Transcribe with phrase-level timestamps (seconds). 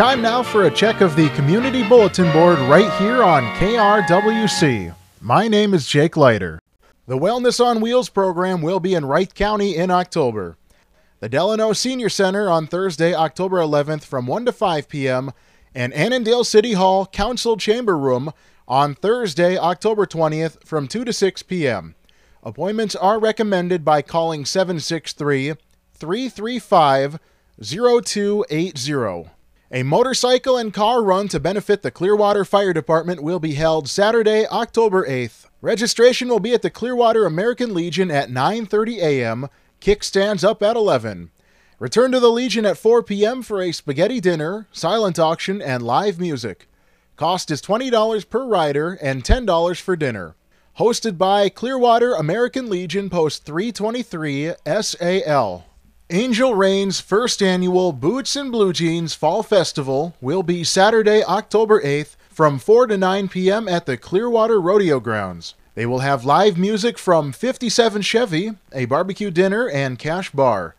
[0.00, 4.94] time now for a check of the Community Bulletin Board right here on KRWC.
[5.20, 6.58] My name is Jake Leiter.
[7.06, 10.56] The Wellness on Wheels program will be in Wright County in October.
[11.18, 15.32] The Delano Senior Center on Thursday, October 11th from 1 to 5 p.m.,
[15.74, 18.32] and Annandale City Hall Council Chamber Room
[18.66, 21.94] on Thursday, October 20th from 2 to 6 p.m.
[22.42, 25.56] Appointments are recommended by calling 763
[25.92, 27.18] 335
[27.62, 29.30] 0280.
[29.72, 34.44] A motorcycle and car run to benefit the Clearwater Fire Department will be held Saturday,
[34.48, 35.46] October 8th.
[35.60, 39.48] Registration will be at the Clearwater American Legion at 9:30 a.m.
[39.80, 41.30] Kickstands up at 11.
[41.78, 43.42] Return to the Legion at 4 p.m.
[43.42, 46.66] for a spaghetti dinner, silent auction, and live music.
[47.14, 50.34] Cost is $20 per rider and $10 for dinner.
[50.78, 55.69] Hosted by Clearwater American Legion Post 323 SAL.
[56.12, 62.16] Angel Rain's first annual Boots and Blue Jeans Fall Festival will be Saturday, October 8th
[62.28, 63.68] from 4 to 9 p.m.
[63.68, 65.54] at the Clearwater Rodeo Grounds.
[65.76, 70.74] They will have live music from 57 Chevy, a barbecue dinner, and cash bar.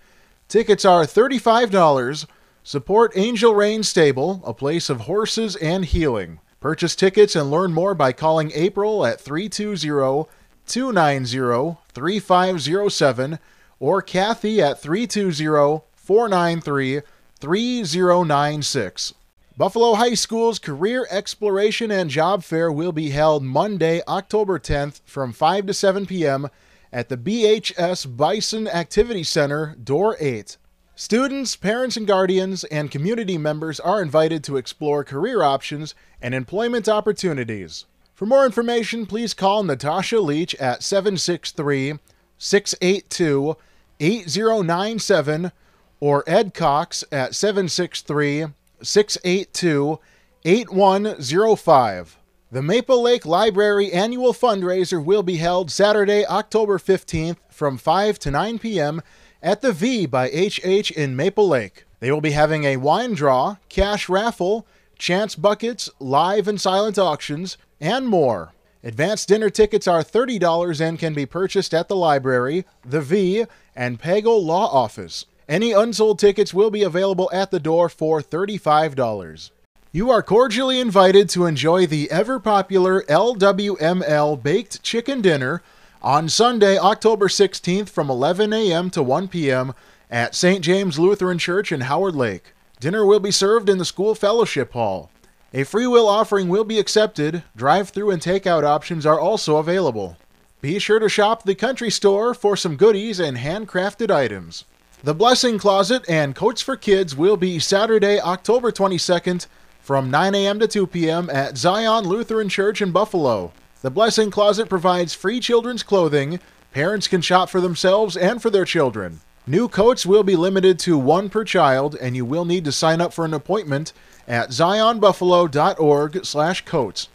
[0.49, 2.25] Tickets are $35.
[2.65, 6.41] Support Angel Rain Stable, a place of horses and healing.
[6.59, 10.29] Purchase tickets and learn more by calling April at 320
[10.67, 13.39] 290 3507
[13.81, 17.01] or Kathy at 320 493
[17.39, 19.13] 3096.
[19.57, 25.33] Buffalo High School's Career Exploration and Job Fair will be held Monday, October 10th from
[25.33, 26.47] 5 to 7 p.m.
[26.93, 30.57] at the BHS Bison Activity Center, Door 8.
[30.95, 36.87] Students, parents, and guardians, and community members are invited to explore career options and employment
[36.87, 37.85] opportunities.
[38.13, 41.95] For more information, please call Natasha Leach at 763
[42.37, 43.57] 682
[44.01, 45.51] 8097
[45.99, 48.47] or Ed Cox at 763
[48.81, 49.99] 682
[50.43, 52.17] 8105.
[52.51, 58.31] The Maple Lake Library annual fundraiser will be held Saturday, October 15th from 5 to
[58.31, 59.01] 9 p.m.
[59.41, 61.85] at the V by HH in Maple Lake.
[62.01, 64.67] They will be having a wine draw, cash raffle,
[64.97, 68.53] chance buckets, live and silent auctions, and more.
[68.83, 73.45] Advanced dinner tickets are $30 and can be purchased at the library, the V,
[73.75, 75.25] and Pago Law Office.
[75.47, 79.51] Any unsold tickets will be available at the door for $35.
[79.91, 85.61] You are cordially invited to enjoy the ever popular LWML Baked Chicken Dinner
[86.01, 88.89] on Sunday, October 16th from 11 a.m.
[88.91, 89.73] to 1 p.m.
[90.09, 90.63] at St.
[90.63, 92.53] James Lutheran Church in Howard Lake.
[92.79, 95.11] Dinner will be served in the school fellowship hall.
[95.53, 97.43] A free will offering will be accepted.
[97.55, 100.15] Drive through and takeout options are also available.
[100.61, 104.65] Be sure to shop the country store for some goodies and handcrafted items.
[105.03, 109.47] The Blessing Closet and Coats for Kids will be Saturday, October 22nd
[109.79, 110.59] from 9 a.m.
[110.59, 111.31] to 2 p.m.
[111.31, 113.51] at Zion Lutheran Church in Buffalo.
[113.81, 116.39] The Blessing Closet provides free children's clothing.
[116.71, 119.21] Parents can shop for themselves and for their children.
[119.47, 123.01] New coats will be limited to one per child, and you will need to sign
[123.01, 123.93] up for an appointment
[124.27, 127.07] at zionbuffalo.org/coats.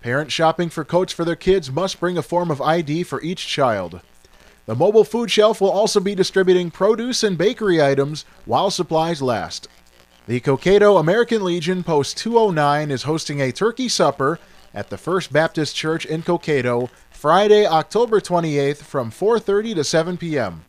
[0.00, 3.46] Parents shopping for coats for their kids must bring a form of ID for each
[3.46, 4.00] child.
[4.64, 9.68] The mobile food shelf will also be distributing produce and bakery items while supplies last.
[10.26, 14.38] The Cokato American Legion Post 209 is hosting a turkey supper
[14.72, 20.64] at the First Baptist Church in Cokato Friday, October 28th from 4:30 to 7 p.m.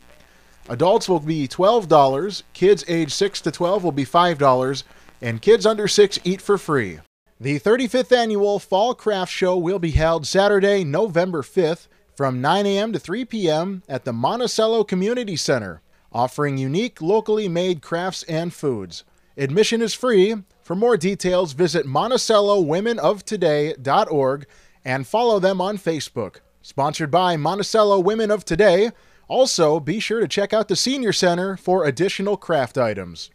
[0.68, 4.82] Adults will be $12, kids age 6 to 12 will be $5,
[5.22, 6.98] and kids under 6 eat for free.
[7.42, 12.92] The 35th annual Fall Craft Show will be held Saturday, November 5th from 9 a.m.
[12.92, 13.82] to 3 p.m.
[13.88, 15.82] at the Monticello Community Center,
[16.12, 19.02] offering unique locally made crafts and foods.
[19.36, 20.36] Admission is free.
[20.62, 24.46] For more details, visit MonticelloWomenOfToday.org
[24.84, 26.36] and follow them on Facebook.
[26.62, 28.92] Sponsored by Monticello Women of Today.
[29.26, 33.32] Also, be sure to check out the Senior Center for additional craft items.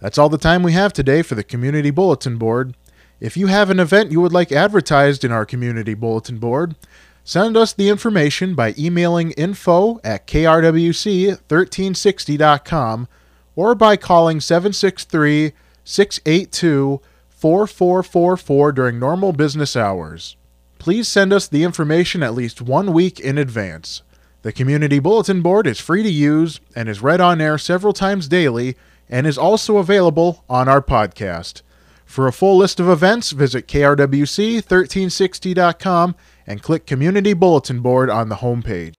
[0.00, 2.76] That's all the time we have today for the Community Bulletin Board.
[3.20, 6.76] If you have an event you would like advertised in our Community Bulletin Board,
[7.24, 13.08] send us the information by emailing info at krwc1360.com
[13.56, 20.36] or by calling 763 682 4444 during normal business hours.
[20.78, 24.02] Please send us the information at least one week in advance.
[24.42, 28.28] The Community Bulletin Board is free to use and is read on air several times
[28.28, 28.76] daily
[29.08, 31.62] and is also available on our podcast.
[32.08, 36.16] For a full list of events, visit krwc1360.com
[36.46, 38.94] and click Community Bulletin Board on the homepage.